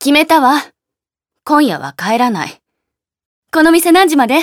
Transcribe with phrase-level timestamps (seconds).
[0.00, 0.62] 決めたわ。
[1.44, 2.60] 今夜は帰らない。
[3.52, 4.36] この店何時まで？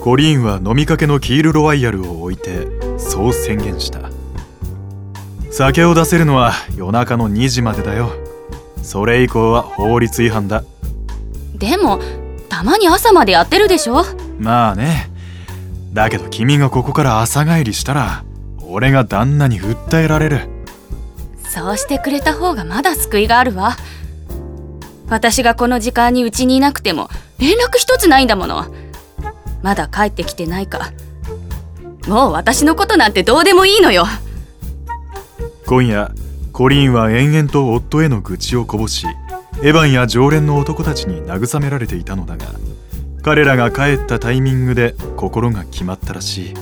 [0.00, 4.12] コリーンは飲みかけのキールロワイヤルを置いてそう宣言した。
[5.50, 8.12] 酒を出せるのは夜中の2時までだよ。
[8.84, 10.62] それ以降は法律違反だ。
[11.56, 11.98] でも
[12.48, 14.04] たまに朝までやってるでしょ？
[14.38, 15.10] まあね。
[15.92, 18.24] だけど君がここから朝帰りしたら
[18.62, 20.48] 俺が旦那に訴えられる。
[21.48, 23.76] そうしてくれた方がまだ救いがあるわ
[25.08, 27.08] 私がこの時間にうちにいなくても
[27.38, 28.66] 連絡一つないんだもの。
[29.62, 30.92] まだ帰ってきてないか。
[32.06, 34.04] もう私のことなんてどうでもいいのよ。
[35.66, 36.12] 今夜
[36.52, 39.06] コリンは延々と夫への愚痴をこぼし
[39.62, 42.46] エヴァンや常連の男たちに慰められていたのだが
[43.22, 46.54] 彼らが帰ったタイミングで心が決まったらしい。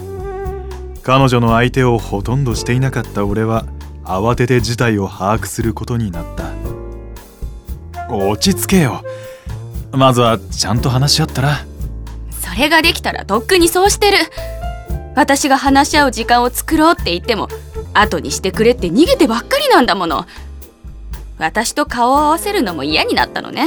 [1.03, 3.67] 彼女の相手をほとんどしていなかった俺は
[4.05, 6.42] 慌てて事態を把握することになった。
[8.17, 9.05] 落ち着けよ。
[9.93, 11.59] まずはちゃんと話し合ったら。
[12.31, 14.19] それができたらとっくにそうしてる。
[15.15, 17.49] 私が話し合う時間を作ろうって言っても
[17.93, 20.27] 後にしてくれって逃げてばっかりなんだもの。
[21.39, 23.67] 私と顔を合わせるのも嫌になったのね。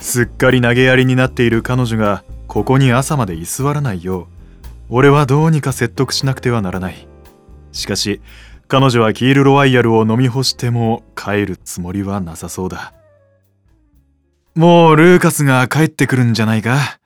[0.00, 4.26] すっかり投げやりになっている彼女がここに朝まで居座らないよう。
[4.88, 7.06] 俺はどうにか説得しなくてはならない。
[7.72, 8.20] しかし
[8.68, 12.92] 彼女はキールロワイヤルを飲み干しても帰るつもりはなさそうだ
[14.56, 16.98] もうルーカスが帰ってくるんじゃないか？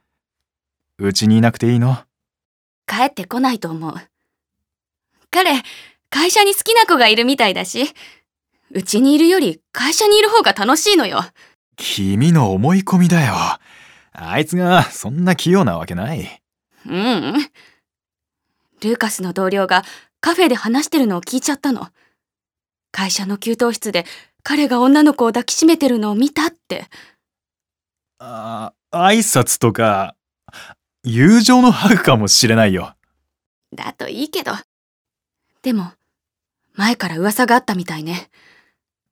[0.98, 1.98] うちにいなくていいの？
[2.86, 3.94] 帰ってこないと思う。
[5.32, 5.60] 彼
[6.10, 7.92] 会社に好きな子がいるみたいだし。
[8.70, 11.24] うちにいるより会社にいる方が楽しいのよ。
[11.74, 13.34] 君の思い込みだよ。
[14.12, 16.40] あいつがそんな器用なわけない。
[16.86, 17.34] うん、うん、
[18.80, 19.82] ルーカスの同僚が
[20.20, 21.88] カフェで話してるのを聞いちゃったの。
[22.92, 24.04] 会社の給湯室で
[24.44, 26.84] 彼が女の子を抱きしめてるのを見たって
[28.22, 30.14] あ挨拶とか
[31.02, 32.94] 友情のハグかもしれないよ。
[33.74, 34.52] だといいけど。
[35.62, 35.92] でも
[36.74, 38.28] 前から噂があったみたいね。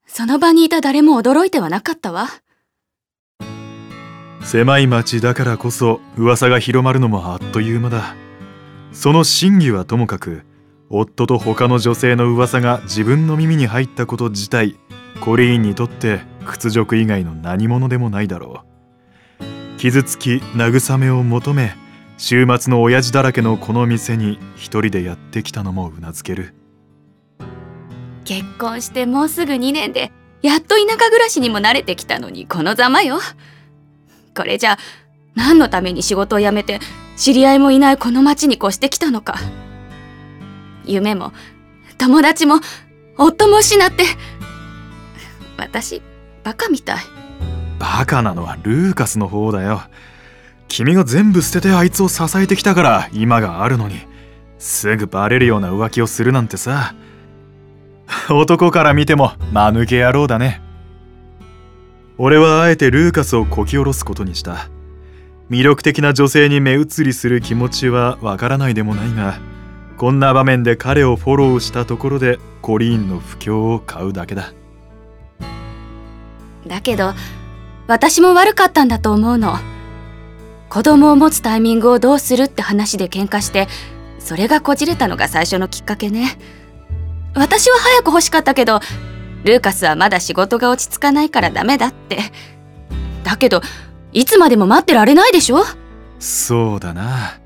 [0.07, 2.29] その場にいた誰も驚いてはなかったわ。
[4.43, 8.15] 狭い町だからこそ噂が広まるのもあっという間だ。
[8.93, 10.43] その真偽はともかく
[10.91, 14.77] 夫と他の女性の噂が自分の耳に入ったこと自体
[15.21, 18.68] コリーンにとって屈辱以外の何者でもないだろう
[19.79, 21.75] 傷つき慰めを求め
[22.19, 26.53] 週末の親父だらけのこの店に一人でやってきたのもうなずける。
[28.25, 30.11] 結婚してもうすぐ2年で
[30.43, 33.21] やっと田舎暮らしにも慣れてきたのにこのざまよ。
[34.37, 34.77] これじゃ
[35.37, 36.81] 何のために仕事を辞めて
[37.17, 39.37] 知り合いもいないこの町に越してきたのか。
[40.85, 41.33] 夢も
[41.99, 42.57] 友達も
[43.17, 44.03] 夫も失って
[45.57, 46.03] 私
[46.43, 46.99] バカみたい。
[47.79, 49.83] バカなのはルーカスの方だよ。
[50.69, 54.07] 君が全部捨ててあいつを支えてきたから今があるのに。
[54.59, 56.95] すぐバレるような浮気をするなんてさ。
[58.31, 60.61] 男から見ても間抜け野郎だね。
[62.17, 64.69] 俺はあえてルーカスをこき下ろすことにした。
[65.51, 69.39] 魅力的な女性に目移りする気持ちはわからないでもないが
[69.97, 74.53] こんな場面で彼をフォローしたところでコリーンの不況を買うだけだ。
[76.67, 77.15] だけど
[77.89, 79.57] 私も悪かったんだと思うの。
[80.69, 83.67] 子供を持つタイミングをどうするって話で喧嘩して
[84.19, 86.39] それがこじれたのが最初のきっかけね。
[87.35, 88.81] 私は早く欲しかったけど
[89.45, 92.19] ルーカスはまだ仕事が落ち着かないからダメだって。
[93.25, 93.63] だけど
[94.13, 95.65] いつまでも待ってられないでしょ？
[96.19, 97.41] そうだな。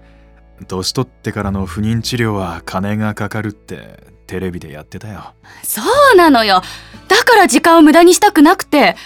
[0.66, 5.34] 年取ってからの不妊治療は金がかかるってテレビでやってたよ。
[5.62, 5.80] そ
[6.14, 6.62] うなのよ。
[7.06, 8.96] だから時間を無駄にしたくなくて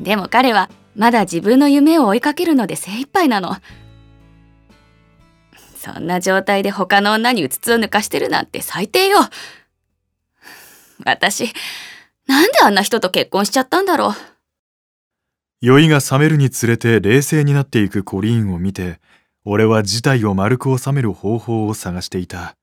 [0.00, 3.56] でも彼はまだ自分の夢を追いかけるので精一杯なの。
[5.76, 9.18] そんな状態で他の女にうつつを抜かしてるなんて最低よ。
[11.04, 11.52] 私
[12.26, 14.12] なんであんな人と結婚しちゃったんだろう。
[15.60, 19.00] 酔いが冷めるにつれて冷静になっていくコリーンを見て
[19.44, 22.54] 俺は事態を丸く収める方法を探していた。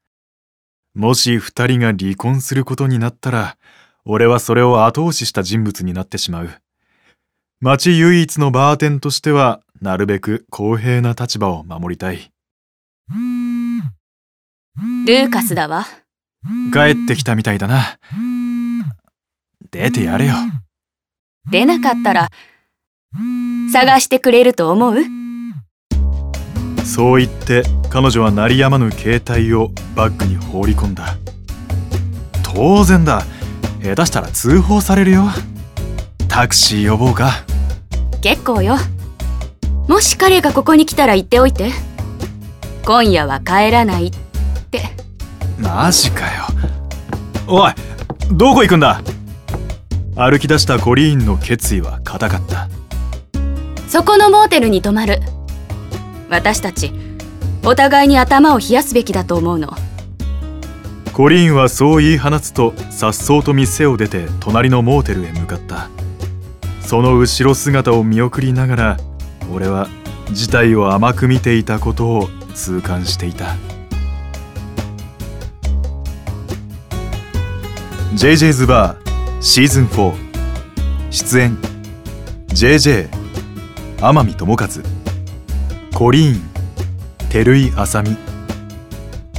[0.93, 3.57] もし二人が離婚することになったら
[4.05, 6.49] 俺はそれを後押しした人物になってしまう。
[7.61, 12.29] 町唯一のバーテンとしてはなるべく公平な立場を守りたい。
[15.07, 15.85] ルーカスだわ。
[16.73, 17.97] 帰ってきたみたいだな。
[19.71, 20.35] 出てやれよ。
[21.49, 22.29] 出なかったら
[23.71, 24.97] 探してくれると思う？
[26.83, 31.15] そう言って彼女は鳴りやまぬ携帯をバッグに放り込んだ。
[32.43, 33.23] 当然だ。
[33.81, 35.29] 下手したら通報されるよ
[36.35, 37.31] タクシー呼ぼうか。
[38.21, 38.75] 結構よ。
[39.87, 41.71] もし彼がここに来たら言っておいて。
[42.85, 44.11] 今夜は帰らないっ
[44.69, 44.81] て。
[45.57, 46.43] マジかよ。
[47.47, 47.71] おい
[48.33, 49.01] どこ行くんだ？
[50.17, 52.67] 歩き出したコリーンの決意は固かった。
[53.87, 55.21] そこのモーテルに泊まる。
[56.29, 56.91] 私たち
[57.63, 59.73] お互いに頭を冷やすべきだと思うの。
[61.13, 65.87] コリーンはそう言い放つと颯爽と店を出て隣のモーテルへ向かった
[66.85, 68.97] その後ろ姿を見送りながら
[69.51, 69.87] 俺は
[70.31, 73.55] 事態を甘く見ていたことを痛感していた。
[78.15, 80.13] JJ's バーシーズン4
[81.11, 81.57] 出演
[82.49, 83.09] JJ
[83.99, 84.69] 天海智和。
[85.93, 86.41] コリーン
[87.29, 88.15] 照井あさみ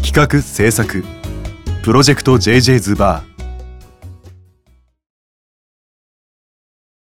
[0.02, 1.04] 企画制作
[1.82, 3.35] プロジェクト JJ's バー。